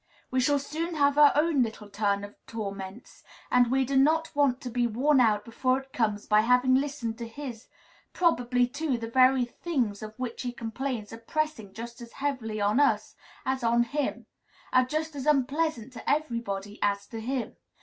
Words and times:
We 0.31 0.39
shall 0.39 0.57
soon 0.57 0.95
have 0.95 1.15
our 1.19 1.31
own 1.35 1.61
little 1.61 1.87
turn 1.87 2.23
of 2.23 2.33
torments, 2.47 3.21
and 3.51 3.69
we 3.69 3.85
do 3.85 3.95
not 3.95 4.35
want 4.35 4.59
to 4.61 4.71
be 4.71 4.87
worn 4.87 5.19
out 5.19 5.45
before 5.45 5.79
it 5.79 5.93
comes 5.93 6.25
by 6.25 6.41
having 6.41 6.73
listened 6.73 7.19
to 7.19 7.27
his; 7.27 7.67
probably, 8.11 8.65
too, 8.65 8.97
the 8.97 9.11
very 9.11 9.45
things 9.45 10.01
of 10.01 10.17
which 10.17 10.41
he 10.41 10.53
complains 10.53 11.13
are 11.13 11.19
pressing 11.19 11.71
just 11.71 12.01
as 12.01 12.13
heavily 12.13 12.59
on 12.59 12.79
us 12.79 13.15
as 13.45 13.63
on 13.63 13.83
him, 13.83 14.25
are 14.73 14.85
just 14.85 15.15
as 15.15 15.27
unpleasant 15.27 15.93
to 15.93 16.09
everybody 16.09 16.79
as 16.81 17.05
to 17.05 17.21
him. 17.21 17.57